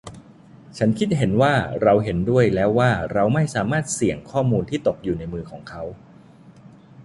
[0.77, 1.09] ฉันคิด
[1.41, 1.53] ว่า
[1.83, 5.83] เราเห็นด้วยแล้วว่าเราไม่สามารถเสี่ยงข้อมูลที่ตกอยู่ในมือของเขา